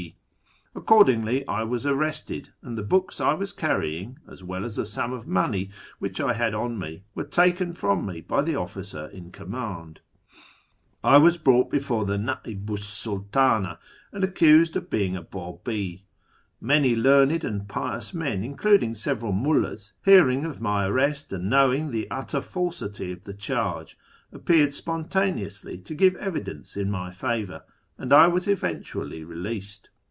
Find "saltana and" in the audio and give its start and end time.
12.87-14.23